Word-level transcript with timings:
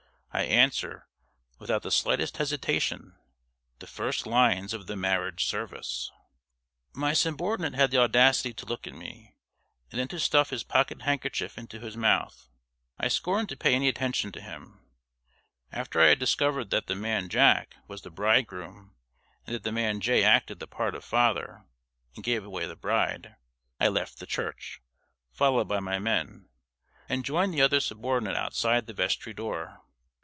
I 0.33 0.43
answer, 0.43 1.09
without 1.59 1.81
the 1.83 1.91
slightest 1.91 2.37
hesitation, 2.37 3.17
the 3.79 3.85
first 3.85 4.25
lines 4.25 4.73
of 4.73 4.87
the 4.87 4.95
Marriage 4.95 5.43
Service. 5.43 6.09
My 6.93 7.11
subordinate 7.11 7.73
had 7.77 7.91
the 7.91 7.97
audacity 7.97 8.53
to 8.53 8.65
look 8.65 8.87
at 8.87 8.93
me, 8.93 9.35
and 9.91 9.99
then 9.99 10.07
to 10.07 10.21
stuff 10.21 10.51
his 10.51 10.63
pocket 10.63 11.01
handkerchief 11.01 11.57
into 11.57 11.81
his 11.81 11.97
mouth. 11.97 12.47
I 12.97 13.09
scorned 13.09 13.49
to 13.49 13.57
pay 13.57 13.75
any 13.75 13.89
attention 13.89 14.31
to 14.31 14.39
him. 14.39 14.79
After 15.69 15.99
I 15.99 16.07
had 16.07 16.19
discovered 16.19 16.69
that 16.69 16.87
the 16.87 16.95
man 16.95 17.27
"Jack" 17.27 17.75
was 17.89 18.03
the 18.03 18.09
bridegroom, 18.09 18.95
and 19.45 19.53
that 19.53 19.63
the 19.63 19.71
man 19.73 19.99
Jay 19.99 20.23
acted 20.23 20.61
the 20.61 20.65
part 20.67 20.95
of 20.95 21.03
father, 21.03 21.65
and 22.15 22.23
gave 22.23 22.45
away 22.45 22.65
the 22.67 22.77
bride, 22.77 23.35
I 23.81 23.89
left 23.89 24.19
the 24.19 24.25
church, 24.25 24.81
followed 25.33 25.67
by 25.67 25.81
my 25.81 25.99
men, 25.99 26.47
and 27.09 27.25
joined 27.25 27.53
the 27.53 27.61
other 27.61 27.81
subordinate 27.81 28.37
outside 28.37 28.87
the 28.87 28.93
vestry 28.93 29.33
door. 29.33 29.81